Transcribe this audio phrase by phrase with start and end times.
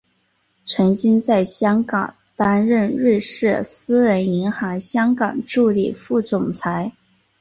[0.65, 6.93] 曾经在香港担任瑞士私人银行香港助理副总裁。